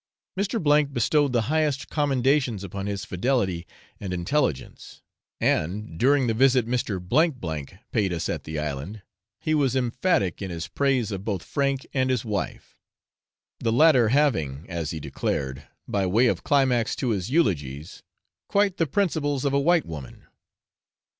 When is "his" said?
2.87-3.05, 10.49-10.67, 12.09-12.25, 17.09-17.29